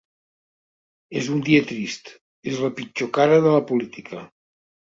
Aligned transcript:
És 1.19 1.29
un 1.35 1.43
dia 1.51 1.67
trist, 1.73 2.11
és 2.53 2.65
la 2.65 2.73
pitjor 2.81 3.13
cara 3.19 3.41
de 3.47 3.55
la 3.59 3.63
política. 3.73 4.27